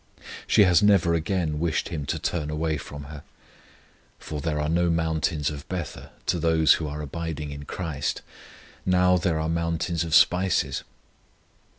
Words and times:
She 0.47 0.63
has 0.63 0.81
never 0.81 1.13
again 1.13 1.59
wished 1.59 1.89
Him 1.89 2.07
to 2.07 2.17
turn 2.17 2.49
away 2.49 2.77
from 2.77 3.03
her, 3.03 3.21
for 4.17 4.41
there 4.41 4.59
are 4.59 4.67
no 4.67 4.89
mountains 4.89 5.51
of 5.51 5.69
Bether 5.69 6.09
to 6.25 6.39
those 6.39 6.73
who 6.81 6.87
are 6.87 7.03
abiding 7.03 7.51
in 7.51 7.65
CHRIST; 7.65 8.23
now 8.83 9.17
there 9.17 9.39
are 9.39 9.47
mountains 9.47 10.03
of 10.03 10.15
spices. 10.15 10.83